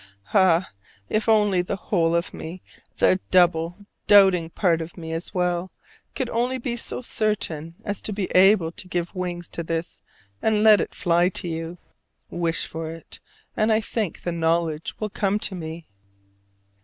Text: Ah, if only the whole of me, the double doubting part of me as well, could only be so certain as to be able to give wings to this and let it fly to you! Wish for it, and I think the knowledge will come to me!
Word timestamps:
Ah, 0.33 0.71
if 1.09 1.29
only 1.29 1.61
the 1.61 1.75
whole 1.75 2.15
of 2.15 2.33
me, 2.33 2.63
the 2.97 3.19
double 3.29 3.85
doubting 4.07 4.49
part 4.49 4.81
of 4.81 4.97
me 4.97 5.13
as 5.13 5.31
well, 5.31 5.69
could 6.15 6.27
only 6.31 6.57
be 6.57 6.75
so 6.75 7.01
certain 7.01 7.75
as 7.85 8.01
to 8.01 8.11
be 8.11 8.23
able 8.33 8.71
to 8.71 8.87
give 8.87 9.13
wings 9.13 9.47
to 9.49 9.61
this 9.61 10.01
and 10.41 10.63
let 10.63 10.81
it 10.81 10.95
fly 10.95 11.29
to 11.29 11.47
you! 11.47 11.77
Wish 12.31 12.65
for 12.65 12.89
it, 12.89 13.19
and 13.55 13.71
I 13.71 13.79
think 13.79 14.23
the 14.23 14.31
knowledge 14.31 14.95
will 14.99 15.11
come 15.11 15.37
to 15.37 15.53
me! 15.53 15.85